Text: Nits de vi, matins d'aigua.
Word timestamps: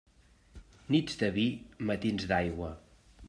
Nits 0.95 1.19
de 1.23 1.29
vi, 1.37 1.45
matins 1.91 2.27
d'aigua. 2.33 2.73